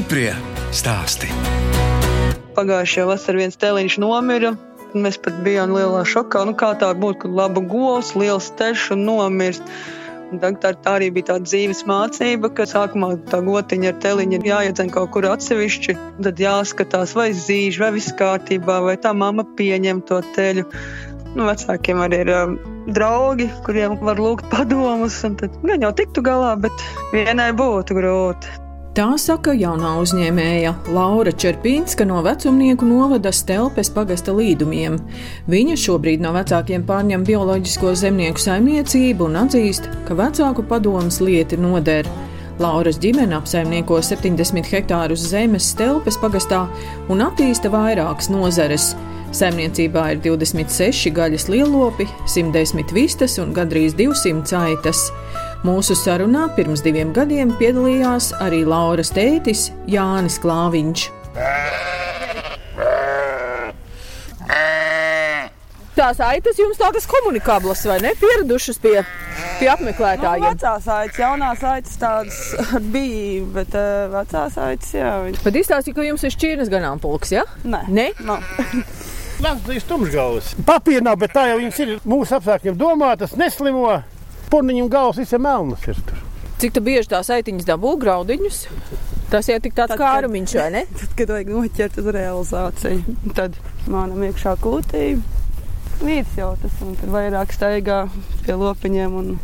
[0.00, 0.30] Stiprie
[0.72, 1.26] stāsti.
[2.56, 4.54] Pagājušajā vasarā viens tēliņš nomira.
[4.96, 6.40] Mēs pat bijām lielā šokā.
[6.48, 9.60] Nu, kā tā būtu, ka laba govs, liels tešs un nomirst.
[10.40, 14.88] Tā, tā arī bija tāda dzīves mācība, ka sākumā tā gotiņa ar teliņu ir jāiedzen
[14.94, 15.98] kaut kur atsevišķi.
[16.24, 20.64] Tad jāskatās, vai zīž, vai viss kārtībā, vai tā mamma pieņem to teļu.
[21.34, 22.56] Nu, vecākiem arī ir um,
[22.88, 25.20] draugi, kuriem var lūgt padomus.
[25.28, 28.59] Tad gan jau tiktu galā, bet vienai būtu grūti.
[29.00, 34.98] Tā saka jaunā uzņēmēja Laura Čerpīnska no vecumnieku novada Stelpes pagasta līdumiem.
[35.48, 42.10] Viņa šobrīd no vecākiem pārņem bioloģisko zemnieku saimniecību un atzīst, ka vecāku padomas lieti noder.
[42.60, 46.66] Lauras ģimene apsaimnieko 70 hektārus zemes Stelpes pagastā
[47.08, 48.90] un attīsta vairākas nozares.
[49.32, 55.06] Saimniecībā ir 26 gaļas lielopi, 110 vistas un gandrīz 200 aitas.
[55.60, 61.02] Mūsu sarunā pirms diviem gadiem piedalījās arī Lauras tētis Jānis Klāviņš.
[65.98, 68.14] Tās aitas jums tādas komunikablas vai ne?
[68.16, 69.02] Pieradušas pie,
[69.58, 70.46] pie apmeklētājiem.
[70.46, 72.38] Nu, vecās aitas, jaunās aitas tādas
[72.94, 75.10] bija, bet uh, vecās aitas, jā.
[75.26, 75.42] Viņas...
[75.44, 77.44] Bet izstāstīja, ka jums ir šķirnes ganāmpulks, ja?
[77.68, 77.82] Nē.
[77.92, 78.06] Ne?
[78.24, 78.38] No.
[79.44, 80.54] Latvijas tumšgājas.
[80.64, 84.00] Papīra nav, bet tā jau viņas ir mūsu apstākļiem domātas, neslimo.
[84.50, 86.20] Purniņu galvas visam melnas ir tur.
[86.60, 88.64] Cik tu bieži tās aitiņas dabū graudiņus?
[89.30, 90.86] Tas jau tik tāds Tad, kā rumiņš, vai ne?
[91.00, 95.04] Tad, kad vajag noķert uz realizāciju, tad manam iekšā kūtī
[96.00, 98.00] vīrs jau tas un tad vairāk staigā
[98.44, 99.34] pie lopiņiem un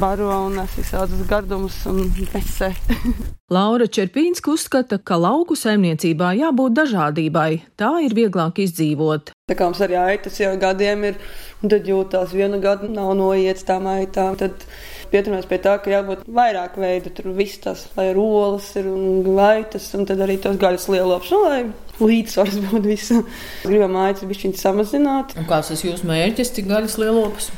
[0.00, 2.72] baro un nes visādus gardumus un besē.
[3.54, 9.34] Laura Čerpīnska uzskata, ka lauku saimniecībā jābūt dažādībai, tā ir vieglāk izdzīvot.
[9.50, 11.18] Tā kā mums arī aitas jau gadiem ir,
[11.60, 14.38] un tad jūtās vienu gadu nav noiets tām aitām.
[14.40, 14.64] Tad
[15.12, 19.20] pieturamies pie tā, ka jābūt vairāk veidu, tur viss tas, lai ir olas ir un
[19.26, 21.60] gaitas, un tad arī tos gaļas lielops, nu, lai
[22.00, 23.28] līdzsvars būtu visam.
[23.68, 25.36] Gribam aitas bišķiņas samazināt.
[25.36, 27.52] Un kāds tas jūsu mērķis, cik gaļas lielopus?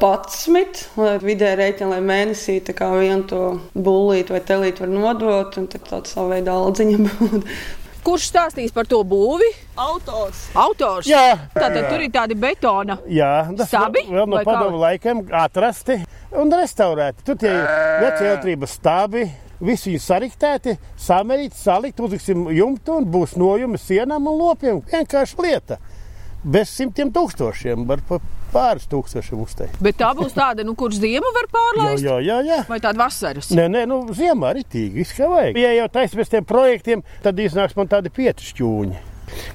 [0.00, 3.42] 11, lai vidē rēķina, lai mēnesī tā kā vienu to
[3.74, 7.42] bullīti vai telīti var nodot, un tad tāda savu veidu aldziņa būtu.
[8.00, 9.50] Kurš stāstīs par to būvi?
[9.76, 10.46] Autors.
[10.56, 11.08] Autors.
[11.08, 12.96] Jā, Tātad tur ir tādi betona.
[13.12, 15.98] Jā tas Stabi vēl no padomu laikiem atrasti
[16.40, 17.26] un restaurēti.
[17.26, 17.52] Tur tie
[18.00, 19.28] veci elektrības stābi.
[19.60, 24.78] Visi viņi sariktēti, samērīti, salikt, uzliksim jumtu un būs nojumi sienām un lopiem.
[24.88, 25.76] Vienkārši lieta.
[26.40, 28.16] Bez simtiem tūkstošiem, var pa
[28.52, 29.78] pāris tūkstošiem uzteikt.
[29.82, 32.04] Bet tā būs tāda, nu, kurš ziema var Jā, pārlaist?
[32.04, 32.38] jā, jā.
[32.46, 32.60] jā.
[32.68, 33.50] Vai tāda vasaras?
[33.56, 35.58] Nē, nē, nu, ziemā arī tīk, viss kā vajag.
[35.60, 39.06] Ja jau taisnība pēc tiem projektiem, tad iznāks man tādi pietišķūņi.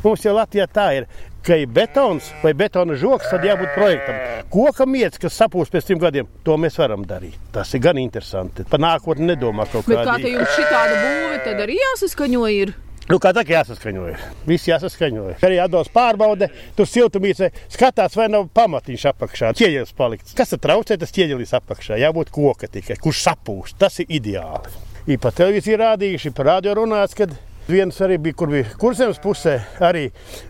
[0.06, 1.08] Mums jau Latvijā tā ir,
[1.46, 4.16] ka ir betons vai betona žoks, tad jābūt projektam.
[4.54, 7.36] Koka mietis, kas sapūs pēc trim gadiem, to mēs varam darīt.
[7.54, 8.64] Tas ir gan interesanti.
[8.72, 12.74] Par nākotni nedomā kaut Bet kā te jums šī tāda būve, tad arī jāsaskaņo ir.
[13.06, 14.22] Nu, kā tā kā jāsaskaņojas.
[14.50, 15.44] Viss jāsaskaņojas.
[15.46, 19.52] Arī atdos pārbaude, tur siltumnīcē skatās, vai nav pamatiņš apakšā.
[19.60, 20.34] Ķieģelis palikts.
[20.38, 22.00] Kas tad traucē, tas ķieģelis apakšā.
[22.02, 23.78] Jābūt koka tikai, kurš sapūst.
[23.78, 24.74] Tas ir ideāli.
[25.14, 27.36] Īpa televīzija rādījuši, par radio runāts, kad
[27.70, 29.60] viens arī bija, kur bija kurzemes pusē.
[29.86, 30.08] Arī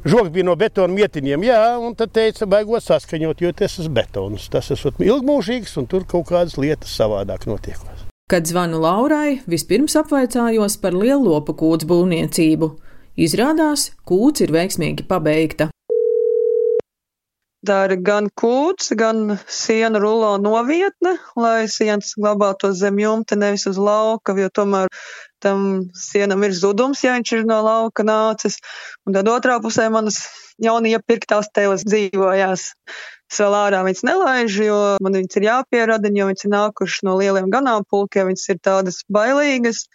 [0.07, 1.47] žoks bija no betona mietiņiem.
[1.51, 4.47] Jā, un tad teica, baigot saskaņot, jo tas ir betons.
[4.47, 7.83] Tas ir ilgmūžīgs un tur kaut kādas lietas savādāk notiek.
[8.25, 12.69] Kad zvanu Laurai, vispirms apvaicājos par lielopu kūts būvniecību.
[13.21, 15.67] Izrādās, kūts ir veiksmīgi pabeigta.
[17.69, 23.77] Tā ir gan kūts, gan siena rulo novietne, lai sienas glabātos zem jumta, nevis uz
[23.77, 24.89] lauka, jo tomēr
[25.45, 28.57] tam sienam ir zudums, ja viņš ir no lauka nācis.
[29.05, 30.23] Un tad otrā pusē manas
[30.57, 32.71] jaunie iepirktās teles dzīvojās.
[33.33, 37.49] Vēl ārā viņas nelaižu, jo man viņas ir jāpierada, jo viņas ir nākušas no lieliem
[37.53, 39.85] ganāmpulkiem, viņas ir tādas bailīgas.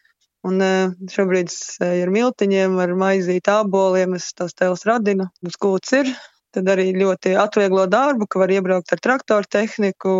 [0.48, 1.52] Un eh, šobrīd
[1.84, 5.28] ar miltiņiem, ar maizīt āboliem, es tās teles radinu.
[5.46, 6.10] Uz kūts ir,
[6.56, 10.14] tad arī ļoti atvieglo darbu, ka var iebraukt ar traktoru tehniku,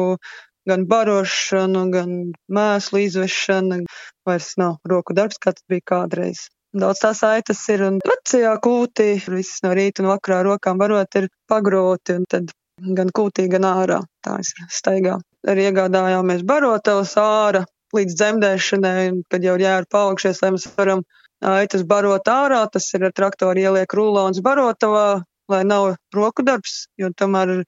[0.69, 2.15] gan barošanu, gan
[2.53, 3.83] mēslu izvešanu.
[4.29, 6.47] Vairs nav roku darbs, kā tas bija kādreiz.
[6.77, 11.27] Daudz tās aitas ir, un vecajā kūtī viss no rīta un vakarā rokām barot ir
[11.51, 12.53] pagrūti, un tad
[12.97, 14.01] gan kūtī, gan ārā.
[14.25, 15.19] Tā es staigā.
[15.49, 17.65] Arī iegādājāmies barotavas ārā
[17.97, 21.03] līdz dzemdēšanai, kad jau ir jāra paaugšies, lai mēs varam
[21.41, 27.11] aitas barot ārā, tas ir ar traktoru ieliek rulons barotavā, lai nav roku darbs, jo
[27.17, 27.65] tomēr ir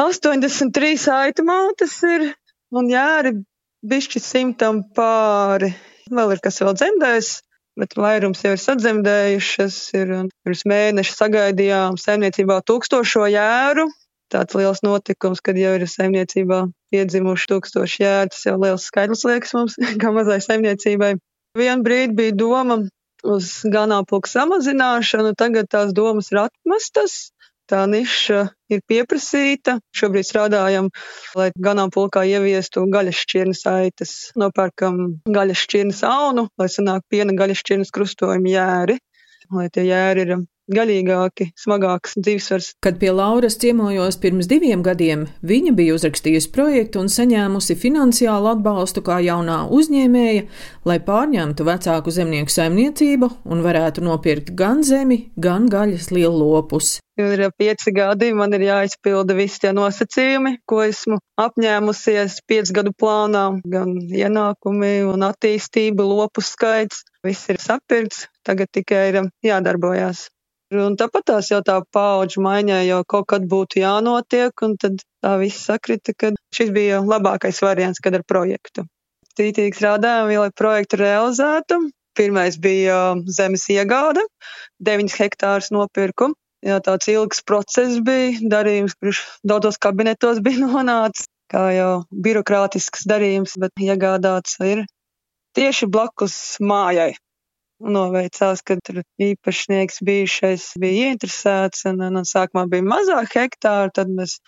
[0.00, 2.30] 83 aitu mātes ir,
[2.72, 3.34] un jāri
[3.88, 5.72] bišķi simtam pāri.
[6.08, 7.32] Vēl ir kas vēl dzemdēs,
[7.78, 10.14] bet vairums jau ir sadzemdējušas, ir
[10.46, 13.88] pirms mēneša sagaidījām saimniecībā tūkstošo jēru.
[14.32, 16.60] Tāds liels notikums, kad jau ir saimniecībā
[16.92, 21.14] piedzimuši tūkstoši jēri, tas jau liels skaidrs liekas mums, kā mazai saimniecībai.
[21.58, 22.82] Vienu brīdi bija doma
[23.24, 25.34] uz ganāmpulku samazināšanu.
[25.38, 27.18] Tagad tās domas ir atmestas.
[27.68, 29.74] Tā niša ir pieprasīta.
[29.92, 30.88] Šobrīd strādājam,
[31.36, 34.12] lai ganāmpulkā ieviestu gaļas šķirnes aitas.
[34.40, 38.96] Nopērkam gaļas šķirnes aunu, lai sanāk piena gaļas šķirnes krustojuma jēri.
[39.52, 40.32] Lai tie jēri ir
[40.72, 42.70] gaļīgāki, smagāks dzīvesvars.
[42.84, 49.02] Kad pie Lauras ciemojos pirms diviem gadiem, viņa bija uzrakstījusi projektu un saņēmusi finansiālu atbalstu
[49.06, 50.46] kā jaunā uzņēmēja,
[50.88, 56.98] lai pārņemtu vecāku zemnieku saimniecību un varētu nopirkt gan zemi, gan gaļas lielopus.
[57.18, 63.42] Ir pieci gadi, man ir jāizpilda visi tie nosacījumi, ko esmu apņēmusies piecu gadu plānā,
[63.66, 67.02] gan ienākumi un attīstība, lopu skaits.
[67.26, 70.28] Viss ir sapirkts, tagad tikai ir jādarbojās.
[70.68, 75.38] Un tāpat tās jau tā paudžu maiņā jau kaut kad būtu jānotiek, un tad tā
[75.40, 78.84] viss sakrita, ka šis bija labākais variants, kad ar projektu.
[79.38, 81.78] Tītīgi strādājām, lai projektu realizētu.
[82.18, 84.24] Pirmais bija zemes iegāde,
[84.84, 86.34] 9 hektārus nopirku.
[86.66, 93.56] Jā, tāds ilgs process bija, darījums, kurš daudzos kabinetos bija nonācis, kā jau birokrātisks darījums,
[93.62, 94.84] bet iegādāts ir
[95.56, 97.14] tieši blakus mājai
[97.80, 104.10] noveicās, ka tur īpašnieks bijušais bija ieinteresēts, un, un, un sākumā bija mazāk hektāru, tad
[104.12, 104.38] mēs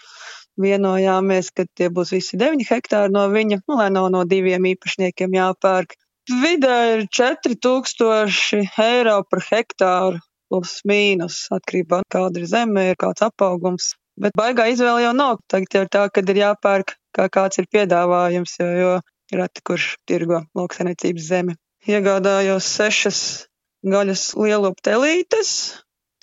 [0.61, 5.37] vienojāmies, ka tie būs visi 9 hektāri no viņa, nu, lai nav no diviem īpašniekiem
[5.39, 5.95] jāpērk.
[6.43, 13.23] Vidē ir 4000 eiro par hektāru, plus mīnus, atkarībā no kāda ir zeme, ir kāds
[13.27, 13.95] apaugums.
[14.21, 15.39] Bet baigā izvēle jau nav.
[15.49, 19.95] Tagad jau ir tā, ka ir jāpērk, kā kāds ir piedāvājums, jo, jo reti kurš
[20.11, 21.57] tirgo lauksainiecības zemi
[21.89, 23.21] iegādājos sešas
[23.87, 25.53] gaļas lielupu telītes,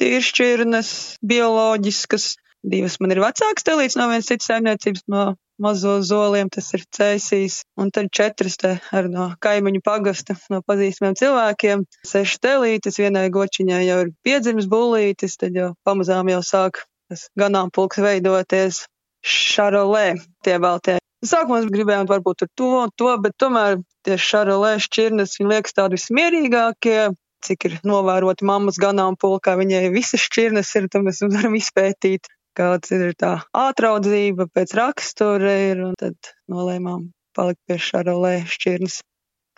[0.01, 0.91] tīršķirnes,
[1.25, 2.35] bioloģiskas.
[2.67, 5.23] Divas man ir vecākas telītes no vienas citas saimniecības, no
[5.61, 11.15] mazo zoliem, tas ir cēsīs, un tad četras te ar no kaimiņu pagasta, no pazīstamiem
[11.17, 11.85] cilvēkiem.
[12.05, 18.01] Sešas telītes, vienai gočiņai jau ir piedzimis bulītis, tad jau pamazām jau sāk tas ganāmpulks
[18.03, 18.85] veidoties.
[19.27, 24.17] Šarolē tie vēl tie Sākumā mēs gribējām varbūt ar to un to, bet tomēr tie
[24.21, 26.99] šarolē šķirnes, viņi liekas tādi vismierīgākie,
[27.47, 33.15] cik ir novēroti mammas ganāmpulkā, viņai visas šķirnes ir, tad mēs varam izpētīt, kāds ir
[33.17, 39.01] tā ātraudzība pēc rakstura ir, un tad nolēmām palikt pie šarolē šķirnes.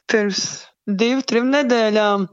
[0.10, 0.44] Pirms
[0.88, 2.28] divu, trim nedēļām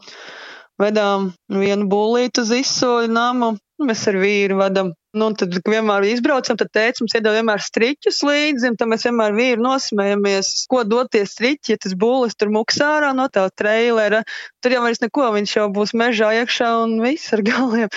[0.82, 6.68] vedām vienu būlītu uz izsoļu namu, mēs ar vīru vadam Nu, tad vienmēr izbraucam, tad
[6.76, 11.72] teica, mums iedod vienmēr striķus līdzi, un tad mēs vienmēr vīri nosmējamies, ko doties striķi,
[11.72, 14.20] ja tas būlis tur muksārā no tā treilera.
[14.60, 17.88] Tur jau vairs neko, viņš jau būs mežā iekšā un viss ar galiem.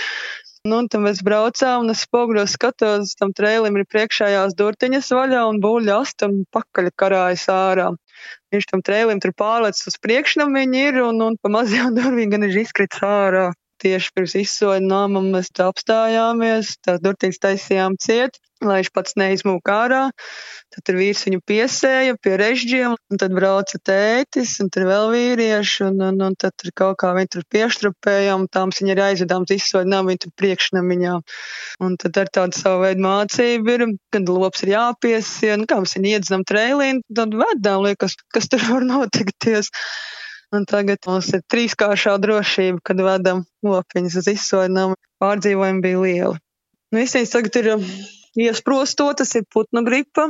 [0.64, 5.44] Nu, un tad mēs braucām, un es spoguļos skatos, tam trēlim ir priekšējās durtiņas vaļā
[5.52, 7.94] un būļa ast un pakaļ karājas ārā.
[8.56, 12.64] Viņš tam trēlim tur pārlec uz priekšnamiņu ir, un, un pa mazajām durvīm gan ir
[12.64, 13.50] izkrits ārā
[13.84, 20.02] tieši pirms izsoļa nama mēs apstājāmies, tās durtīs taisījām ciet, lai viņš pats neizmūk ārā.
[20.70, 26.04] Tad vīrs viņu piesēja pie režģiem, un tad brauca tētis, un tur vēl vīrieši, un,
[26.10, 29.90] un, un tad tur kaut kā viņi tur pieštrapējām, tām viņi arī aizvedām uz izsoļa
[29.90, 31.16] nama, viņi tur priekšnamiņā.
[31.88, 36.14] Un tad ar tādu savu veidu mācību ir, kad lops ir jāpiesien, kā mēs viņu
[36.14, 39.74] iedzinām trēlīnu, tad vedām, liekas, kas tur var notikties.
[40.50, 44.96] Un tagad mums ir trīskāršā drošība, kad vedam lopiņus uz izsoļumu.
[45.22, 46.40] Pārdzīvojumi bija lieli.
[46.90, 47.84] Nu, Visīs tagad ir um,
[48.40, 50.26] iesprostotas, ir putnu gripa.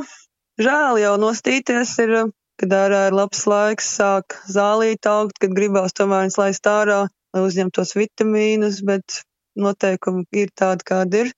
[0.59, 5.95] Žēl jau nostīties ir, um, kad ārā ir labs laiks, sāk zālīt augt, kad gribās
[5.95, 9.21] tomēr viņas laist ārā, lai uzņemtos vitamīnus, bet
[9.55, 11.33] noteikumi ir tādi, kādi ir.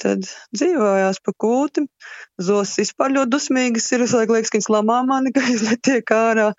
[0.00, 0.24] Tad
[0.56, 1.84] dzīvojās pa kūti.
[2.42, 4.06] Zos vispār ļoti dusmīgas ir.
[4.08, 6.54] Es liekas, ka viņas lamā mani, ka es netiek ārā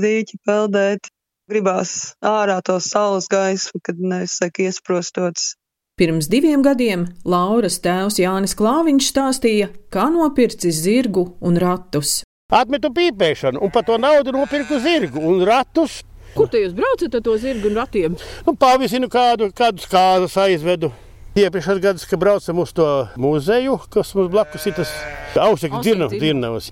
[0.00, 1.10] dīķi peldēt.
[1.50, 5.56] Gribās ārā to saules gaismu, kad nesaka iesprostots.
[6.00, 12.22] Pirms diviem gadiem Lauras tēvs Jānis Klāviņš stāstīja, kā nopircis zirgu un ratus.
[12.52, 16.00] Atmetu pīpēšanu un par to naudu nopirku zirgu un ratus.
[16.32, 18.16] Kur te jūs braucat ar to zirgu un ratiem?
[18.46, 20.92] Nu, Pavizinu kādu, kādu kāzas aizvedu.
[21.32, 22.86] Iepriekšējos gados, kad braucam uz to
[23.20, 24.90] muzeju, kas mums blakus ir tas
[25.40, 26.68] augstākais dzirnavs.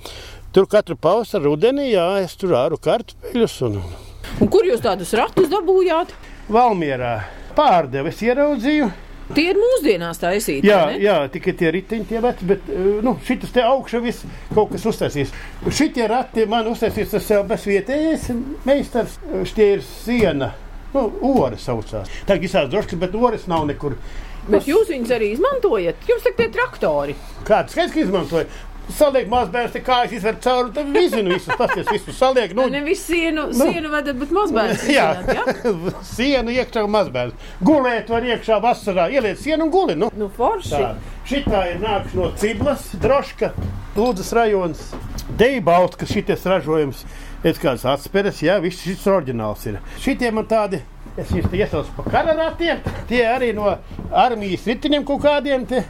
[0.50, 3.52] Tur katru pavasaru, rudenī, jā, es tur āru kartupeļus.
[3.68, 3.76] Un...
[4.42, 6.10] un kur jūs tādus ratus dabūjāt?
[6.50, 7.12] Valmierā
[7.54, 8.88] pārdevis ieraudzīju.
[9.30, 10.66] Tie ir mūsdienās taisīti.
[10.66, 14.72] Jā, jā tikai tie riteņi, tie veci, bet eh, nu, šis te augšā viss kaut
[14.72, 15.30] kas uztaisīs.
[15.70, 18.26] Šitie rati man uztaisīs tas jau bez vietējais
[18.66, 19.20] meistars.
[19.52, 20.50] Šie ir siena.
[20.90, 22.10] Nu, Ore saucās.
[22.26, 23.94] Tā ir visādi droši, bet ores nav nekur.
[24.50, 26.02] Bet jūs viņus arī izmantojat?
[26.08, 27.14] Jums ir tie traktori.
[27.46, 28.48] Kāds skaits, ka izmantoja?
[28.90, 32.50] Saliek mazbērns, te kājas izver cauri, tad vizinu visus, pasties visus saliek.
[32.58, 34.82] Nu, Nevis sienu, sienu vedat, bet mazbērns.
[34.90, 35.94] jā, izzināt, ja?
[36.14, 37.46] sienu iekšā un mazbērns.
[37.64, 39.94] Gulēt var iekšā vasarā, ieliec sienu un guli.
[40.00, 40.10] Nu.
[40.18, 40.74] Nu, forši.
[40.74, 40.90] Tā.
[41.30, 43.52] Šitā ir nākuši no Ciblas, Droška,
[43.94, 44.82] Lūdzes rajons,
[45.38, 47.04] Deibalts, kas šities ražojums.
[47.46, 49.78] Es kāds atspēres, jā, viss šis oriģināls ir.
[50.02, 50.82] Šitie man tādi,
[51.16, 53.70] es viņus iesaucu pa kararatiem, tie arī no
[54.12, 55.84] armijas ritiņiem kaut kādiem te.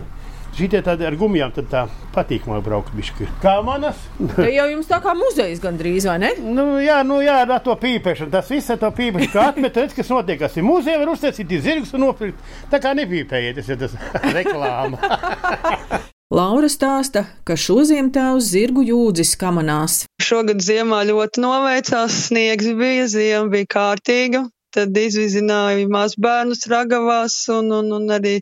[0.56, 3.28] Šitie tādi ar gumijām, tad tā patīkamāk braukt bišķi.
[3.42, 4.00] Kā manas?
[4.34, 6.32] Te jau jums tā kā muzejs gandrīz, vai ne?
[6.42, 8.32] Nu, jā, nu, jā, ar to pīpēšanu.
[8.34, 10.40] Tas viss ar to pīpēšanu, kā atmet, redz, kas notiek.
[10.42, 12.40] Kas ir muzejā, var uztaisīt zirgus un nopirkt.
[12.72, 13.98] Tā kā nepīpējiet, tas ir tas
[14.34, 15.00] reklāma.
[16.30, 20.04] Laura stāsta, ka šoziem tēvs zirgu jūdzis kamanās.
[20.22, 24.44] Šogad ziemā ļoti noveicās, sniegs bija, ziema bija kārtīga.
[24.70, 28.36] Tad izvizināja mazbērnus ragavās un, un, un arī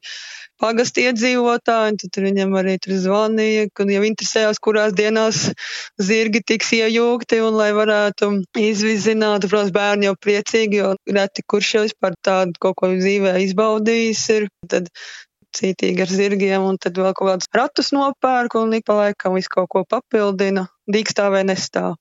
[0.63, 1.99] pagastu iedzīvotāji.
[2.03, 5.45] Tad viņam arī tur zvanīja, kad jau interesējās, kurās dienās
[6.11, 8.31] zirgi tiks iejūgti un lai varētu
[8.63, 9.47] izvizināt.
[9.49, 14.49] Protams, bērni jau priecīgi, jo reti kurš jau vispār tādu kaut ko dzīvē izbaudījis ir.
[14.69, 14.91] Tad
[15.57, 19.53] cītīgi ar zirgiem, un tad vēl kaut kādus ratus nopērku, un ik pa laikam visu
[19.55, 20.69] kaut ko papildina.
[20.91, 21.97] Dīkstā vai nestāv.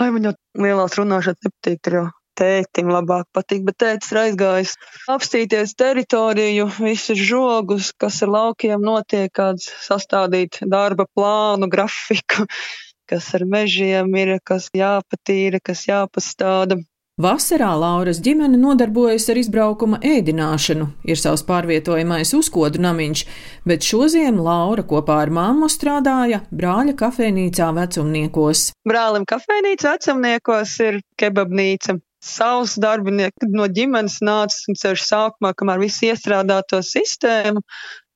[0.00, 2.06] Ai, man jau lielās runāšanas nepatīk, tur jau
[2.38, 4.76] tētim labāk patīk, bet tētis ir aizgājis
[5.12, 12.46] apstīties teritoriju, visus žogus, kas ar laukiem notiek, kāds sastādīt darba plānu, grafiku,
[13.10, 16.82] kas ar mežiem ir, kas jāpatīra, kas jāpastāda.
[17.20, 23.24] Vasarā Lauras ģimene nodarbojas ar izbraukuma ēdināšanu, ir savs pārvietojamais uzkodu namiņš,
[23.68, 28.70] bet šoziem Laura kopā ar mammu strādāja brāļa kafejnīcā vecumniekos.
[28.88, 31.98] Brālim kafejnīca vecumniekos ir kebabnīca.
[32.22, 37.64] Savs darbinieks no ģimenes nāca un ceļš sākumā, kamēr visi iestrādā to sistēmu,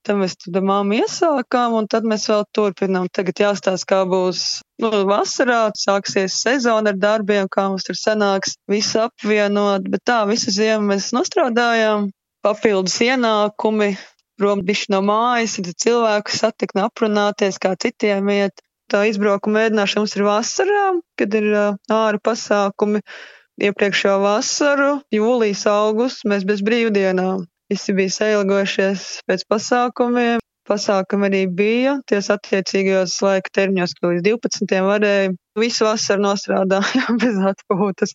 [0.07, 3.09] tad mēs tur māmu iesākām, un tad mēs vēl turpinām.
[3.11, 4.43] Tagad jāstāsta, kā būs
[4.83, 10.53] nu, vasarā, sāksies sezona ar darbiem, kā mums tur sanāks visu apvienot, bet tā visu
[10.55, 12.07] ziemu mēs nostrādājām,
[12.45, 13.97] papildus ienākumi,
[14.37, 14.61] prom
[14.93, 18.61] no mājas, tad cilvēku satikt un aprunāties, kā citiem iet.
[18.87, 20.83] Tā izbraukuma mēģināšana mums ir vasarā,
[21.19, 21.47] kad ir
[21.91, 23.01] āra pasākumi.
[23.57, 27.47] Iepriekšējo vasaru, jūlijas, augusts, mēs bez brīvdienām.
[27.71, 30.43] Visi bija sailgojušies pēc pasākumiem.
[30.67, 34.81] Pasākumi arī bija, ties attiecīgajos laika termiņos, ka līdz 12.
[34.83, 35.31] varēja.
[35.57, 38.13] Visu vasaru nostrādājām bez atpūtas.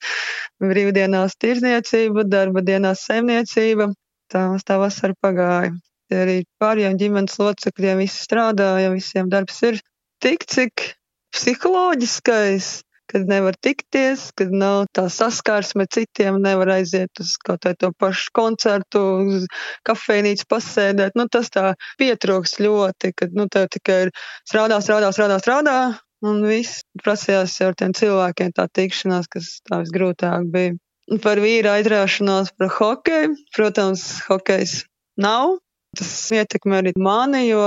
[0.63, 3.89] Brīvdienās tirzniecība, darba dienās saimniecība.
[4.31, 5.73] Tā tā vasara pagāja.
[6.13, 9.81] Arī pārējiem ģimenes locekļiem visi strādāja, visiem darbs ir
[10.23, 10.93] tik, cik
[11.35, 12.75] psiholoģiskais
[13.13, 18.33] kad nevar tikties, kad nav tā saskarsme citiem, nevar aiziet uz kaut vai to pašu
[18.37, 19.49] koncertu, uz
[19.89, 21.19] kafejnīcu pasēdēt.
[21.19, 24.15] Nu, tas tā pietrūks ļoti, kad, nu, tev tikai ir
[24.49, 25.77] strādā, strādā, strādā, strādā,
[26.25, 30.79] un viss prasījās jau ar tiem cilvēkiem tā tikšanās, kas tā visgrūtāk bija.
[31.23, 33.35] Par vīra aizraušanos par hokeju.
[33.53, 34.85] Protams, hokejs
[35.21, 35.59] nav
[35.99, 37.65] Tas ietekmē arī mani, jo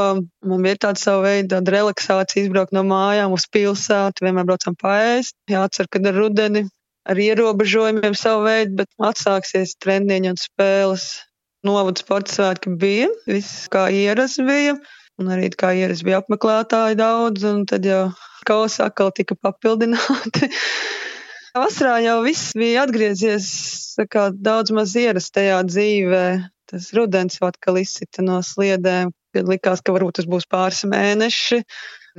[0.50, 5.36] man ir tāda sava veida relaksācija, izbraukt no mājām uz pilsētu, vienmēr braucam paēst.
[5.52, 6.64] Jācer, kad ar rudeni
[7.06, 11.08] ar ierobežojumiem savu veidu, bet atsāksies treniņi un spēles.
[11.66, 14.76] Novada sporta svētki bija, viss kā ierasts bija,
[15.22, 18.04] un arī kā ierasts bija apmeklētāji daudz, un tad jau
[18.46, 20.50] kausi atkal tika papildināti.
[21.56, 23.46] Vasarā jau viss bija atgriezies
[24.12, 26.26] kā, daudz maz ierastajā dzīvē
[26.68, 31.62] tas rudens jau atkal izsita no sliedēm, likās, ka varbūt tas būs pāris mēneši.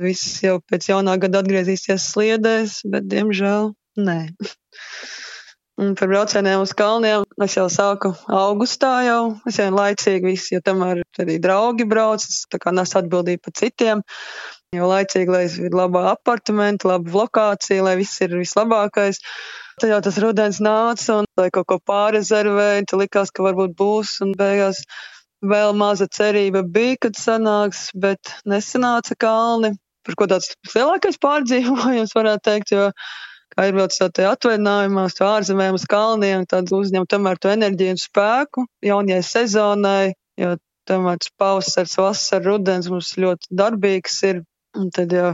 [0.01, 4.19] Viss jau pēc jaunā gada atgriezīsies sliedēs, bet diemžēl nē.
[5.77, 10.61] Un par braucieniem uz kalniem es jau sāku augustā jau, es jau laicīgi visi, jo
[10.65, 14.01] tomēr arī draugi brauc, tā kā nes atbildību par citiem.
[14.73, 19.21] Jo laicīgi, lai ir laba apartamenta, laba lokācija, lai viss ir vislabākais.
[19.77, 24.15] Tad jau tas rudens nāca un lai kaut ko pārrezervēja, tad likās, ka varbūt būs
[24.25, 24.81] un beigās
[25.45, 29.75] vēl maza cerība bija, kad sanāks, bet nesanāca kalni.
[30.01, 32.89] Par ko tāds lielākais pārdzīvojums varētu teikt, jo
[33.57, 39.23] kā tādā atvaļinājumā, uz ārzemēm, uz kalniem, tad uzņem tomēr to enerģiju un spēku jaunajai
[39.25, 40.55] sezonai, jo
[40.87, 44.43] tomēr tas pavasars, vasara, rudens mums ļoti darbīgs ir.
[44.77, 45.31] Un tad jau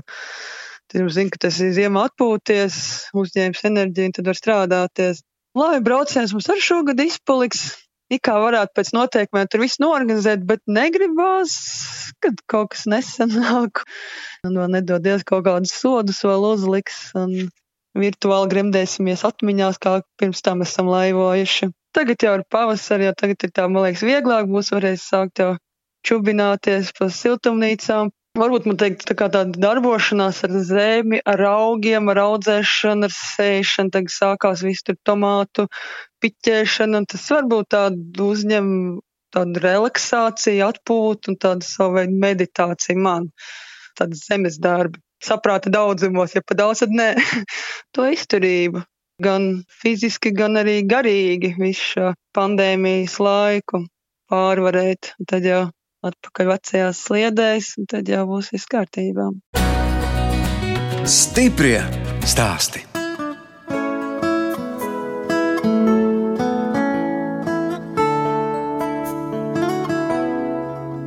[0.94, 2.76] Tad zinu, ka tas ir ziemā atpūties,
[3.18, 5.24] uzņēmis enerģiju, un tad var strādāties.
[5.58, 7.64] Labi, brauciens mums arī šogad izpaliks.
[8.14, 11.56] Ikā varētu pēc noteikumiem tur viss norganizēt, bet negribās,
[12.22, 13.82] kad kaut kas nesanāk.
[14.46, 17.00] Un vēl nedodies kaut kādus sodus vēl uzliks.
[17.18, 17.50] Un
[17.98, 21.72] virtuāli gremdēsimies atmiņās, kā pirms tam esam laivojuši.
[21.94, 25.54] Tagad jau ir pavasari, jau tagad ir tā, man liekas, vieglāk būs varēs sākt jau
[26.08, 32.20] čubināties pa siltumnīcām, Varbūt man teikt, tā kā tāda darbošanās ar zemi, ar augiem, ar
[32.24, 35.68] audzēšanu, ar sēšanu, tagad sākās viss tur tomātu
[36.26, 38.72] piķēšana, un tas varbūt tādu uzņem
[39.38, 43.30] tādu relaksāciju, atpūtu un tādu savu veidu meditāciju man,
[44.02, 44.98] tādu zemes darbi.
[45.24, 47.14] Saprāta daudzumos, ja pa daudz, tad nē,
[47.96, 48.84] to izturību.
[49.24, 53.86] Gan fiziski, gan arī garīgi visu pandēmijas laiku
[54.34, 55.14] pārvarēt.
[55.30, 55.64] Tad jau
[56.04, 59.30] atpakaļ vecajās sliedēs, un tad jau būs viss kārtībā.
[61.04, 61.78] Stiprie
[62.28, 62.93] stāsti!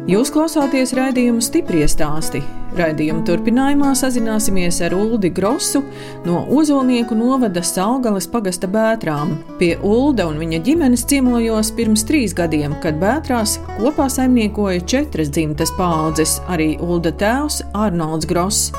[0.06, 2.38] Jūs klausāties raidījumu stipri stāstī.
[2.78, 5.80] Raidījuma turpinājumā sazināsimies ar Uldi Grosu
[6.22, 9.32] no Ozolnieku novada Salgales pagasta Bētrām.
[9.58, 15.74] Pie Ulda un viņa ģimenes ciemojos pirms trīs gadiem, kad Bētrās kopā saimniekoja četras dzimtas
[15.74, 18.70] paudzes, arī Ulda tēvs Arnolds Gross.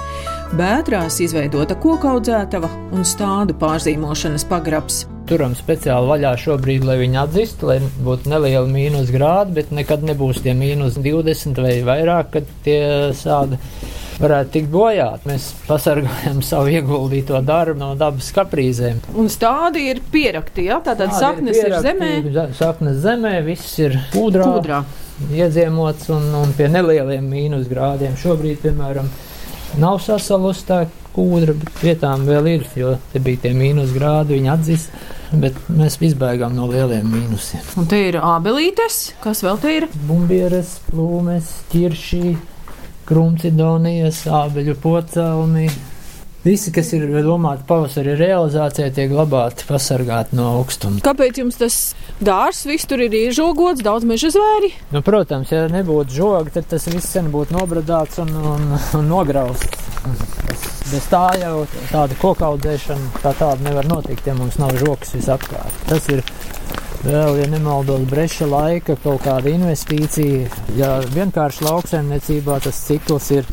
[0.56, 7.78] Bētrās izveidota kokaudzētava un stādu pārzīmošanas pagrabs turam speciāli vaļā šobrīd, lai viņi atzīstu, lai
[8.06, 12.82] būtu neliela mīnus grādi, bet nekad nebūs tie mīnus 20 vai vairāk, kad tie
[13.18, 13.60] sādi
[14.22, 15.26] varētu tikt bojāt.
[15.30, 19.04] Mēs pasargājam savu ieguldīto darbu no dabas kaprīzēm.
[19.18, 20.80] Un stādi ir pierakti, ja?
[20.84, 22.48] Tātad Tādi saknes ir, pierakti, ir zemē.
[22.58, 24.52] Saknes zemē, viss ir ūdrā.
[24.58, 24.82] ūdrā.
[25.34, 28.14] Iedziemots un, un pie nelieliem mīnus grādiem.
[28.22, 29.10] Šobrīd, piemēram,
[29.82, 30.84] nav sasalusi tā
[31.18, 35.00] kūdra, bet vietām vēl ir, jo te bija tie mīnus grādi, viņi atzīst
[35.36, 37.64] bet mēs izbēgām no lieliem mīnusiem.
[37.80, 39.88] Un te ir abelītes, kas vēl te ir?
[40.08, 42.38] Bumbieres, plūmes, ķiršī,
[43.08, 45.68] krumcidonijas, ābeļu pocelmi.
[46.48, 51.02] Visi, kas ir domāti pavasara realizācijai, tiek glabāti, pasargāti no augstuma.
[51.04, 51.76] Kāpēc jums tas
[52.24, 54.70] dārsts viss tur ir iežogots, daudz meža zvēri?
[54.96, 59.88] Nu, protams, ja nebūtu žoga, tad tas viss sen būtu nobradāts un, un, un nograusts.
[60.88, 65.82] Bez tā jau tāda kokaudzēšana kā tāda nevar notikt, ja mums nav žoks visapkārt.
[65.90, 66.24] Tas ir
[67.04, 70.48] vēl, ja nemaldos, breša laika kaut kāda investīcija.
[70.80, 73.52] Ja vienkārši lauksaimniecībā tas cikls ir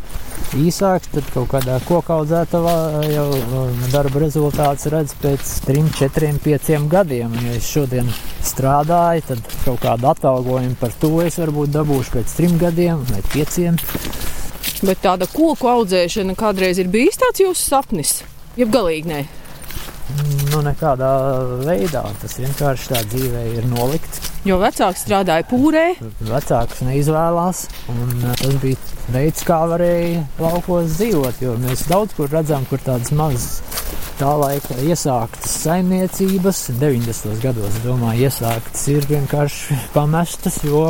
[0.58, 2.76] īsāks, tad kaut kādā kokaudzētavā
[3.10, 7.34] jau um, darba rezultāts redz pēc 3, 4, 5 gadiem.
[7.44, 8.10] Ja es šodien
[8.44, 13.70] strādāju, tad kaut kādu atalgojumu par to es varbūt dabūšu pēc 3 gadiem vai 5.
[14.84, 18.18] Bet tāda koku audzēšana kādreiz ir bijis tāds jūsu sapnis?
[18.58, 19.22] Jeb galīgi nē.
[20.52, 21.10] Nu, nekādā
[21.64, 24.20] veidā tas vienkārši tā dzīvē ir nolikts.
[24.44, 25.84] Jo vecāki strādāja pūrē.
[26.28, 28.76] Vecāks neizvēlās, un uh, tas bija
[29.14, 31.40] veids, kā varēja laukos dzīvot.
[31.46, 33.62] Jo mēs daudz kur redzam, kur tādas mazas
[34.18, 37.40] tā laika iesāktas saimniecības, 90.
[37.42, 40.84] gados, domāju, iesāktas ir vienkārši pamestas, jo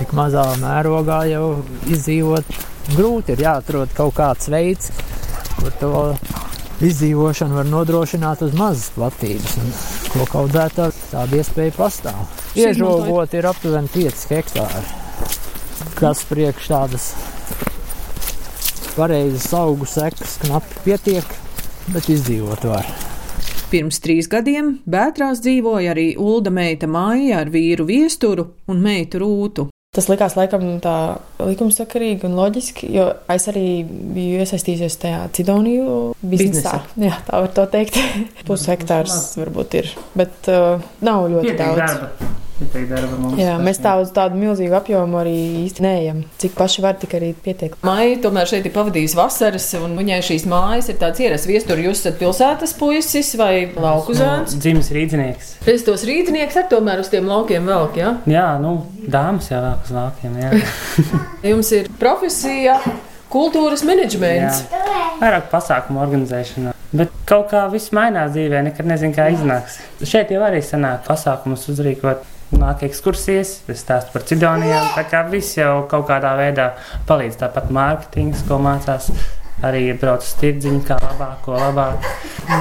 [0.00, 1.46] tik mazā mērogā jau
[1.86, 2.50] izdzīvot
[2.96, 4.90] grūti ir jāatrod kaut kāds veids,
[5.60, 5.92] kur to
[6.84, 9.56] izdzīvošanu var nodrošināt uz mazas platības.
[10.12, 12.26] Ko kaudzētā tāda iespēja pastāv.
[12.58, 14.84] Iežogot ir aptuveni 5 hektāri,
[15.96, 17.10] kas priekš tādas
[18.96, 21.36] pareizas augu sekas knapi pietiek,
[21.92, 22.88] bet izdzīvot var.
[23.66, 29.66] Pirms trīs gadiem Bētrās dzīvoja arī Ulda meita Māja ar vīru viesturu un meitu Rūtu.
[29.96, 30.94] Tas likās laikam tā
[31.40, 35.86] likumsakarīgi un loģiski, jo es arī biju iesaistījusies tajā cidoniju
[36.20, 36.82] biznesā.
[36.82, 37.06] Biznesa.
[37.06, 37.96] Jā, tā var to teikt.
[38.48, 41.80] Pushektārs varbūt ir, bet uh, nav ļoti Pietiek daudz.
[41.80, 42.35] Darba.
[43.36, 45.34] Jā, mēs tā uz tādu milzīgu apjomu arī
[45.66, 46.22] īsti neejam.
[46.40, 47.74] Cik paši var, tik arī pietiek.
[47.84, 51.82] Maija tomēr šeit ir pavadījusi vasaras, un viņai šīs mājas ir tāds ierasts viestur.
[51.84, 54.54] Jūs esat pilsētas puisis vai lauku zēns?
[54.56, 55.50] No, dzimis rīdzinieks.
[55.68, 58.14] Es tos rīdzinieks ar tomēr uz tiem laukiem velk, jā?
[58.30, 60.62] Jā, nu, dāmas jau velk uz laukiem, jā.
[61.52, 62.80] Jums ir profesija.
[63.26, 64.62] Kultūras menedžments.
[64.70, 64.82] Jā.
[65.18, 66.72] Vairāk pasākumu organizēšana.
[66.96, 69.80] Bet kaut kā viss mainās dzīvē, nekad nezinu, kā iznāks.
[70.06, 72.22] Šeit jau arī sanāk pasākumus uzrīkot
[72.54, 74.92] nāk ekskursijas, es stāstu par cidonijām.
[74.94, 76.70] Tā kā viss jau kaut kādā veidā
[77.08, 77.40] palīdz.
[77.42, 79.10] Tāpat mārketings, ko mācās.
[79.64, 82.04] Arī brauc uz tirdziņu, kā labāk, ko labāk.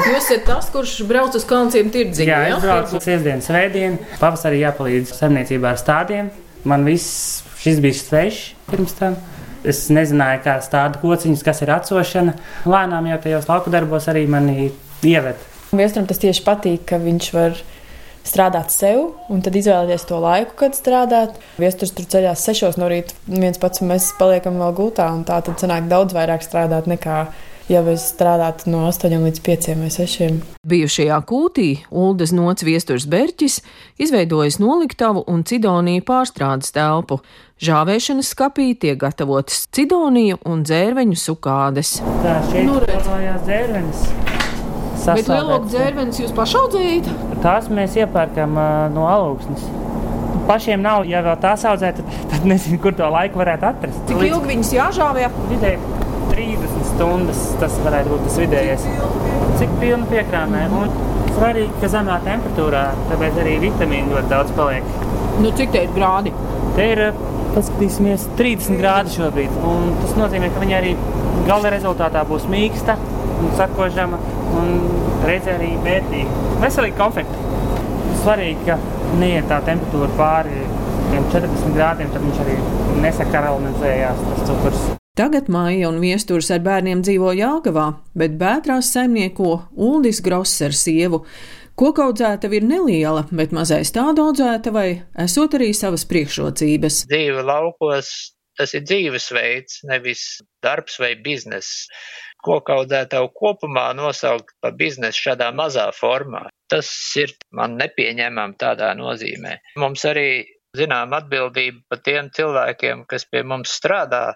[0.08, 2.30] Jūs esat tas, kurš brauc uz kalnciem tirdziņu.
[2.30, 4.00] Jā, es braucu uz sestdienas svētdienu.
[4.22, 6.32] Pavasarī jāpalīdz saimniecībā ar stādiem.
[6.64, 9.20] Man viss šis bija svešs pirms tam.
[9.66, 12.36] Es nezināju, kā stāda kociņus, kas ir atsošana.
[12.70, 14.70] Lēnām jau tajos lauku darbos arī mani
[15.04, 15.42] ieved.
[15.76, 17.58] Viestram tas tieši patīk, ka viņš var
[18.26, 21.40] strādāt sev, un tad izvēlēties to laiku, kad strādāt.
[21.62, 25.62] Viesturs tur ceļās sešos no rīta, viens pats mēs paliekam vēl gultā, un tā tad
[25.62, 27.26] sanāk daudz vairāk strādāt nekā
[27.72, 30.38] ja mēs strādātu no 8 līdz 5 vai 6.
[30.70, 33.60] Bijušajā kūtī Uldas Nots Viesturs Berķis
[34.02, 37.22] izveidojis noliktavu un cidoniju pārstrādes telpu.
[37.66, 41.98] Žāvēšanas skapī tiek gatavotas cidoniju un dzērveņu sukādes.
[42.24, 44.35] Tā šeit Nu, redz.
[45.06, 45.28] Dzērvenes.
[45.28, 47.10] Bet lielāku dzērvenes jūs pašaudzējat?
[47.44, 49.68] Tās mēs iepērkam uh, no alūksnes.
[50.46, 54.02] Pašiem nav, ja vēl tās audzē, tad, tad nezinu, kur to laiku varētu atrast.
[54.10, 55.30] Cik ilgi viņas jāžāvē?
[55.50, 55.80] Vidēji
[56.36, 58.88] 30 stundas tas varētu būt tas vidējais.
[59.62, 60.66] Cik pilna piekrāmē.
[60.76, 60.94] Un
[61.36, 64.92] svarīgi, ka zemā temperatūrā, tāpēc arī vitamīnu ļoti daudz paliek.
[65.42, 66.32] Nu, cik te ir grādi?
[66.78, 67.04] Te ir,
[67.56, 69.60] paskatīsimies, 30 grādi šobrīd.
[69.68, 70.96] Un tas nozīmē, ka viņa arī
[71.48, 72.98] gala rezultātā būs mīksta
[73.36, 74.20] un sakožama
[74.62, 74.74] un
[75.26, 76.44] reizē arī vērtīga.
[76.64, 77.44] Veselīgi konfekti.
[78.24, 78.80] Svarīgi, ka
[79.20, 80.62] neiet tā temperatūra pāri
[81.12, 82.60] tiem 40 grādiem, tad viņš arī
[83.04, 84.86] nesakaramalizējās tas cukurs.
[85.16, 87.86] Tagad Maija un viesturs ar bērniem dzīvo Jāgavā,
[88.20, 91.22] bet Bētrās saimnieko Uldis Gross ar sievu.
[91.80, 94.90] Kokaudzētava ir neliela, bet mazais tāda audzētavai
[95.24, 97.06] esot arī savas priekšrocības.
[97.08, 98.12] dzīve laukos,
[98.60, 100.26] tas ir dzīvesveids, nevis
[100.64, 101.88] darbs vai bizness.
[102.46, 106.46] Kokaudzētavu kopumā nosaukt par biznesu šādā mazā formā.
[106.72, 106.90] Tas
[107.22, 109.58] ir man nepieņemam tādā nozīmē.
[109.82, 110.28] Mums arī
[110.78, 114.28] zinām atbildība par tiem cilvēkiem, kas pie mums strādā.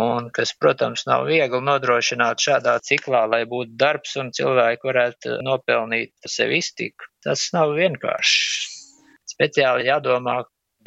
[0.00, 6.14] Un kas, protams, nav viegli nodrošināt šādā ciklā, lai būtu darbs un cilvēki varētu nopelnīt
[6.34, 7.10] sev iztiku.
[7.22, 8.70] Tas nav vienkārši.
[9.34, 10.38] Speciāli jādomā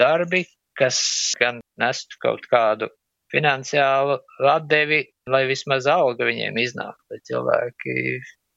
[0.02, 0.98] darbi, kas
[1.40, 2.90] gan nestu kaut kādu
[3.34, 4.20] finansiālu
[4.54, 7.98] atdevi, lai vismaz alga viņiem iznāk, lai cilvēki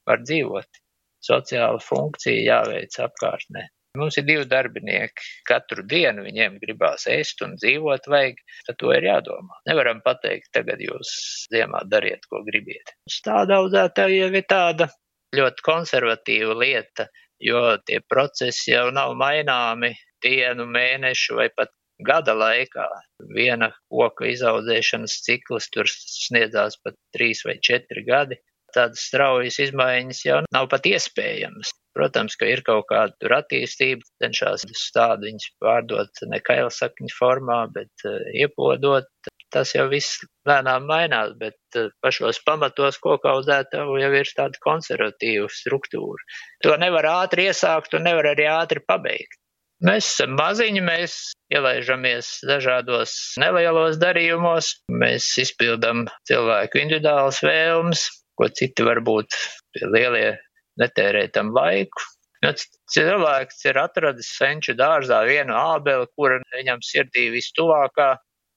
[0.09, 0.81] var dzīvot.
[1.21, 3.67] Sociāla funkcija jāveic apkārtnē.
[3.99, 5.25] Mums ir divi darbinieki.
[5.49, 9.57] Katru dienu viņiem gribās ēst un dzīvot, vajag, tad to ir jādomā.
[9.67, 11.11] Nevaram pateikt, tagad jūs
[11.51, 12.93] ziemā dariet, ko gribiet.
[13.11, 14.87] Stāda audzētāja jau ir tāda
[15.35, 17.09] ļoti konservatīva lieta,
[17.43, 19.91] jo tie procesi jau nav maināmi
[20.23, 21.73] dienu, mēnešu vai pat
[22.07, 22.87] gada laikā.
[23.35, 28.39] Viena koka izaudzēšanas cikls tur sniedzās pat trīs vai četri gadi.
[28.71, 31.73] Tādas straujas izmaiņas jau nav pat iespējamas.
[31.97, 34.63] Protams, ka ir kaut kāda tur attīstība, cenšas
[34.95, 39.09] tādu viņus pārdot ne kailsakņu formā, bet uh, iepodot.
[39.51, 46.23] Tas jau viss lēnām mainās, bet uh, pašos pamatos kokaudzētavu jau ir tāda konservatīva struktūra.
[46.63, 49.40] To nevar ātri iesākt un nevar arī ātri pabeigt.
[49.81, 51.13] Mēs esam maziņi, mēs
[51.49, 58.03] ielaižamies dažādos nelielos darījumos, mēs izpildam cilvēku individuālas vēlmes,
[58.37, 59.37] ko citi varbūt
[59.81, 60.35] lielie
[60.81, 62.05] netērē tam laiku.
[62.45, 62.53] Nu,
[62.93, 68.15] cilvēks ir atradis senču dārzā vienu ābeli, kura viņam sirdī vistuvākā.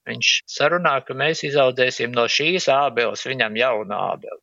[0.09, 4.41] Viņš sarunā, ka mēs izaudzēsim no šīs ābeles viņam jaunu ābeli.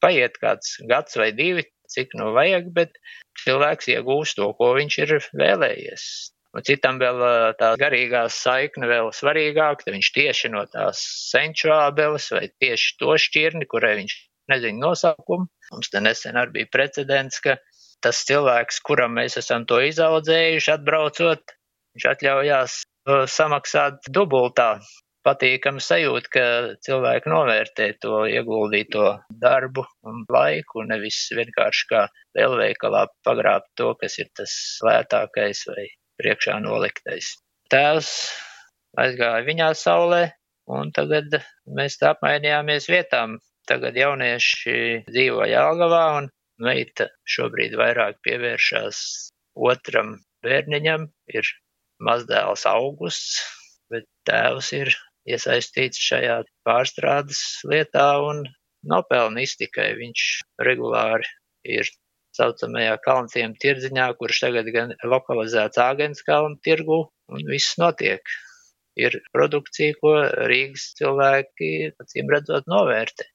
[0.00, 2.98] Paiet kāds gads vai divi, cik nu vajag, bet
[3.44, 6.06] cilvēks iegūst to, ko viņš ir vēlējies.
[6.52, 7.22] Un citam vēl
[7.56, 11.00] tā garīgā saikne vēl svarīgāk, tad viņš tieši no tās
[11.30, 14.16] senču ābeles vai tieši to šķirni, kurai viņš
[14.52, 15.48] nezina nosaukumu.
[15.72, 17.56] Mums te nesen arī bija precedents, ka
[18.04, 21.56] tas cilvēks, kuram mēs esam to izaudzējuši, atbraucot,
[21.96, 22.76] viņš atļaujās
[23.32, 24.74] samaksāt dubultā.
[25.22, 26.44] Patīkami sajūta, ka
[26.82, 29.04] cilvēki novērtē to ieguldīto
[29.44, 32.00] darbu un laiku, nevis vienkārši kā
[32.38, 35.84] lielveikalā pagrābt to, kas ir tas lētākais vai
[36.18, 37.36] priekšā noliktais.
[37.70, 38.10] Tēvs
[38.98, 40.24] aizgāja viņā saulē,
[40.74, 41.38] un tagad
[41.78, 43.38] mēs tā apmainījāmies vietām.
[43.70, 44.74] Tagad jaunieši
[45.06, 46.28] dzīvo Jālgavā, un
[46.66, 48.98] meita šobrīd vairāk pievēršās
[49.70, 51.54] otram bērniņam, ir
[52.02, 53.38] mazdēls augusts,
[53.86, 54.90] bet tēvs ir
[55.28, 58.44] iesaistīts šajā pārstrādes lietā un
[58.88, 59.92] nopelna iztikai.
[59.98, 60.24] Viņš
[60.68, 61.28] regulāri
[61.78, 61.90] ir
[62.36, 68.22] saucamajā kalnciem tirdziņā, kurš tagad gan lokalizēts Āgens kalnu tirgu, un viss notiek.
[68.98, 70.16] Ir produkcija, ko
[70.50, 71.70] Rīgas cilvēki,
[72.02, 73.28] acīm redzot, novērtē.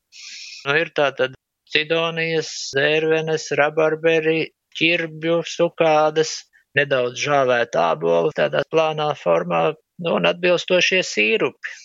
[0.68, 1.34] Nu, ir tā tad
[1.72, 6.36] cidonijas, zērvenes, rabarberi, ķirbju, sukādas,
[6.78, 9.72] nedaudz žāvēta ābolu tādā plānā formā,
[10.06, 11.76] un atbilstošie sīrupi.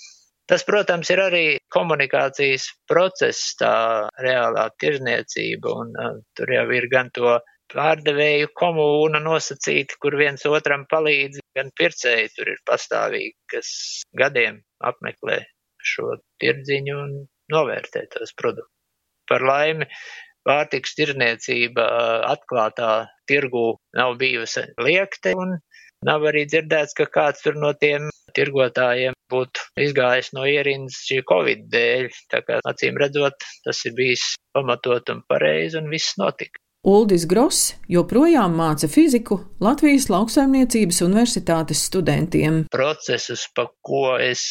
[0.50, 3.72] Tas, protams, ir arī komunikācijas process, tā
[4.20, 7.38] reālā tirzniecība, un uh, tur jau ir gan to
[7.72, 13.70] pārdevēju komūna nosacīti, kur viens otram palīdz, gan pircēji tur ir pastāvīgi, kas
[14.18, 15.38] gadiem apmeklē
[15.92, 17.14] šo tirdziņu un
[17.52, 18.76] novērtē tos produktus.
[19.30, 19.86] Par laimi,
[20.46, 21.86] pārtiks tirniecība
[22.28, 22.92] atklātā
[23.30, 25.56] tirgu nav bijusi liekte, un
[26.06, 31.68] nav arī dzirdēts, ka kāds tur no tiem tirgotājiem būtu izgājis no ierindas šī Covid
[31.72, 32.10] dēļ.
[32.32, 36.58] Tā kā acīm redzot, tas ir bijis pamatot un pareizi un viss notika.
[36.82, 42.64] Uldis Gross joprojām māca fiziku Latvijas lauksaimniecības universitātes studentiem.
[42.74, 44.42] Procesus, pa ko es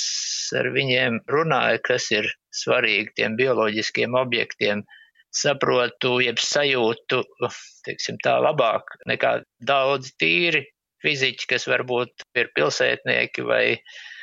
[0.55, 4.85] ar viņiem runāju, kas ir svarīgi tiem bioloģiskiem objektiem,
[5.35, 7.19] saprotu, jeb sajūtu,
[7.83, 10.63] teiksim tā, labāk nekā daudz tīri
[11.03, 13.65] fiziķi, kas varbūt ir pilsētnieki vai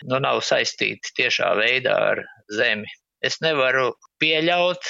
[0.08, 2.88] nu, nav saistīti tiešā veidā ar zemi.
[3.24, 3.90] Es nevaru
[4.22, 4.84] pieļaut,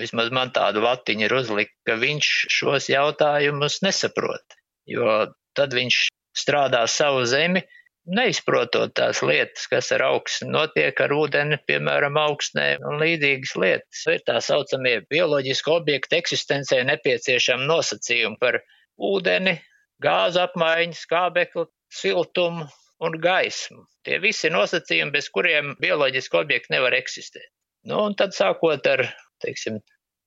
[0.00, 4.58] vismaz man tādu latiņu ir uzlikt, ka viņš šos jautājumus nesaprot,
[4.90, 5.22] jo
[5.54, 6.00] tad viņš
[6.34, 7.62] strādā savu zemi,
[8.04, 14.02] neizprotot tās lietas, kas ar augstu notiek ar ūdeni, piemēram, augstnē un līdzīgas lietas.
[14.12, 18.60] Ir tā saucamie bioloģiski objekti eksistencē nepieciešami nosacījumi par
[19.00, 19.56] ūdeni,
[20.02, 22.68] gāzu apmaiņu, skābekli, siltumu
[23.04, 23.84] un gaismu.
[24.06, 27.50] Tie visi nosacījumi, bez kuriem bioloģiski objekti nevar eksistēt.
[27.88, 29.04] Nu, un tad sākot ar
[29.44, 29.80] teiksim,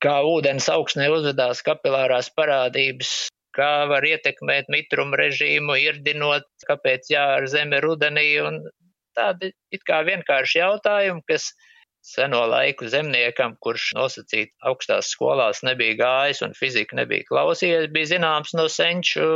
[0.03, 3.13] kā ūdens augsnē uzvedās kapilārās parādības,
[3.57, 8.61] kā var ietekmēt mitrumu režīmu, irdinot, kāpēc jāar zeme rudenī, un
[9.17, 11.49] tādi it kā vienkārši jautājumi, kas
[12.05, 18.55] seno laiku zemniekam, kurš nosacīt augstās skolās nebija gājis un fizika nebija klausījies, bija zināms
[18.57, 19.27] no senču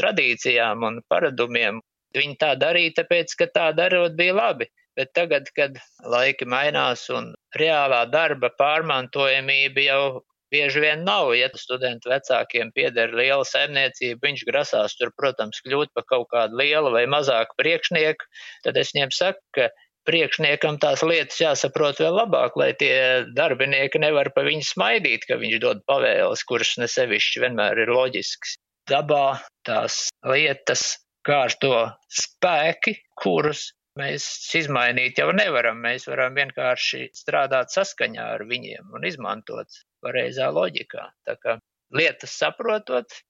[0.00, 1.80] tradīcijām un paradumiem.
[2.16, 5.78] Viņi tā darīja, tāpēc, ka tā darot bija labi bet tagad, kad
[6.12, 10.02] laiki mainās un reālā darba pārmantojamība jau
[10.50, 16.06] bieži vien nav, ja studentu vecākiem pieder liela saimniecība, viņš grasās tur, protams, kļūt par
[16.10, 18.26] kaut kādu lielu vai mazāku priekšnieku,
[18.66, 19.70] tad es viņiem saku, ka
[20.08, 22.94] priekšniekam tās lietas jāsaprot vēl labāk, lai tie
[23.36, 28.56] darbinieki nevar pa viņu smaidīt, ka viņš dod pavēles, kuras nesevišķi vienmēr ir loģisks.
[28.90, 33.68] Dabā tās lietas kārto spēki, kurus
[34.00, 34.24] mēs
[34.56, 35.80] izmainīt jau nevaram.
[35.84, 41.10] Mēs varam vienkārši strādāt saskaņā ar viņiem un izmantot pareizā loģikā.
[41.28, 41.58] Tā kā
[41.94, 43.20] lietas saprotot,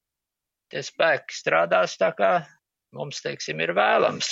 [0.70, 2.33] tie spēki strādās tā, kā
[2.96, 4.30] mums, teiksim, ir vēlams.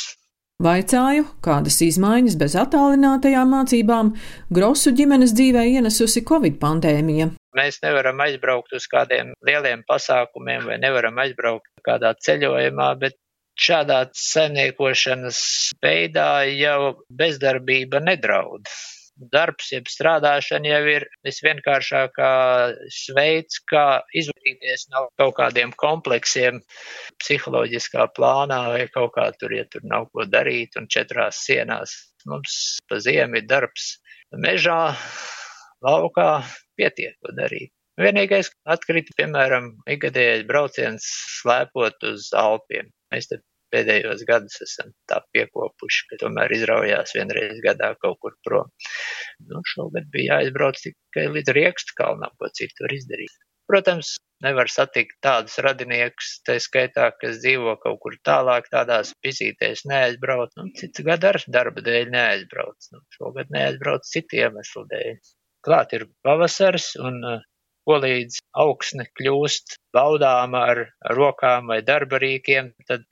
[0.59, 4.09] Vaicāju, kādas izmaiņas bez attālinātajām mācībām
[4.51, 7.29] Grosu ģimenes dzīvē ienesusi Covid pandēmija.
[7.55, 13.15] Mēs nevaram aizbraukt uz kādiem lieliem pasākumiem vai nevaram aizbraukt kādā ceļojumā, bet
[13.55, 15.39] šādā saimniekošanas
[15.79, 18.67] veidā jau bezdarbība nedraud.
[19.19, 26.61] Darbs, jeb strādāšana jau ir visvienkāršākais veids, kā izvairīties no kaut kādiem kompleksiem
[27.19, 31.97] psiholoģiskā plānā vai kaut kā tur, ja tur nav ko darīt un četrās sienās.
[32.31, 33.97] Mums pa ziemu ir darbs
[34.39, 34.95] mežā,
[35.83, 36.31] laukā,
[36.79, 37.73] pietiek ko darīt.
[37.99, 41.07] Vienīgais atkrita, piemēram, ikgadējais brauciens
[41.41, 42.93] slēpot uz Alpiem.
[43.11, 43.41] Mēs te
[43.75, 48.71] pēdējos gadus esam tā piekopuši, ka tomēr izraujās vienreiz gadā kaut kur prom.
[49.51, 53.37] Nu, šogad bija jāizbrauc tikai līdz Riekstu kalnam, ko citu var izdarīt.
[53.69, 60.55] Protams, nevar satikt tādus radiniekus, tā skaitā, kas dzīvo kaut kur tālāk, tādās pizītēs neaizbrauc,
[60.57, 62.89] nu, cits gadu ar darba dēļ neaizbrauc.
[62.95, 65.21] Nu, šogad neaizbrauc citu iemeslu dēļ.
[65.69, 67.21] Klāt ir pavasars un
[67.89, 70.81] uh, ko līdz augsne kļūst baudāma ar
[71.17, 73.07] rokām vai darba rīkiem, tad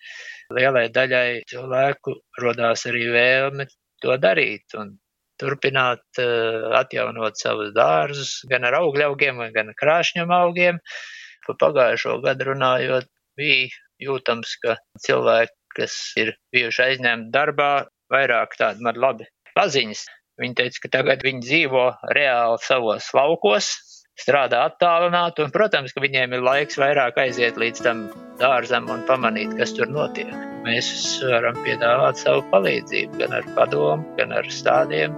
[0.52, 3.66] lielai daļai cilvēku rodās arī vēlme
[4.04, 4.92] to darīt un
[5.40, 10.80] turpināt uh, atjaunot savus dārzus gan ar augļaugiem, gan krāšņiem augiem.
[11.46, 13.08] Pa pagājušo gadu runājot,
[13.38, 13.68] bija
[14.02, 20.04] jūtams, ka cilvēki, kas ir bijuši aizņemti darbā, vairāk tādi man labi paziņas.
[20.40, 21.84] Viņi teica, ka tagad viņi dzīvo
[22.16, 23.70] reāli savos laukos,
[24.20, 28.06] strādā attālināti, un, protams, ka viņiem ir laiks vairāk aiziet līdz tam
[28.40, 30.32] dārzam un pamanīt, kas tur notiek.
[30.66, 30.88] Mēs
[31.22, 35.14] varam piedāvāt savu palīdzību gan ar padomu, gan ar stādiem.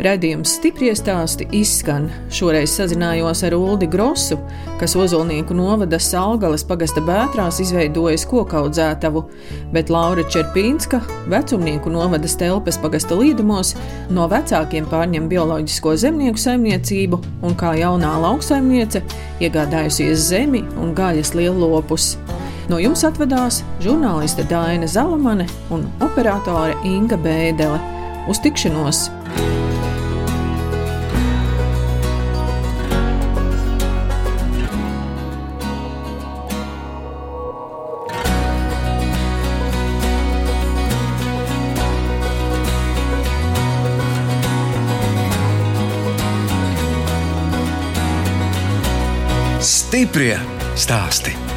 [0.00, 2.06] Radījums stipri stāsti izskan.
[2.32, 4.38] Šoreiz sazinājos ar Uldi Grosu,
[4.80, 9.22] kas Ozolnieku novada Salgalas pagasta bētrās izveidojis kokaudzētavu,
[9.74, 13.74] bet Laura Čerpīnska, vecumnieku novada Stelpes pagasta līdumos,
[14.08, 19.04] no vecākiem pārņem bioloģisko zemnieku saimniecību un kā jaunā lauksaimniece
[19.44, 22.14] iegādājusies zemi un gaļas lielopus.
[22.72, 27.82] No jums atvedās žurnāliste Dāna Zalamane un operātore Inga Bēdele.
[28.30, 29.10] Uz tikšanos!
[50.00, 50.38] Stiprie
[50.80, 51.49] stāsti.